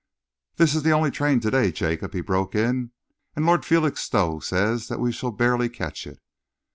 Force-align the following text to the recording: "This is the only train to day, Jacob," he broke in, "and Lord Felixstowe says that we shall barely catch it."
"This 0.55 0.73
is 0.73 0.81
the 0.81 0.93
only 0.93 1.11
train 1.11 1.39
to 1.41 1.51
day, 1.51 1.71
Jacob," 1.71 2.13
he 2.15 2.21
broke 2.21 2.55
in, 2.55 2.89
"and 3.35 3.45
Lord 3.45 3.63
Felixstowe 3.63 4.39
says 4.39 4.87
that 4.87 4.99
we 4.99 5.11
shall 5.11 5.29
barely 5.29 5.69
catch 5.69 6.07
it." 6.07 6.17